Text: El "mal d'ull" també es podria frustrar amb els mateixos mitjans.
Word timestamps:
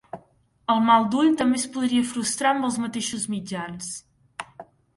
El 0.75 0.79
"mal 0.85 1.03
d'ull" 1.15 1.29
també 1.41 1.59
es 1.63 1.67
podria 1.75 2.07
frustrar 2.13 2.55
amb 2.55 2.69
els 2.71 2.81
mateixos 2.87 3.29
mitjans. 3.37 3.95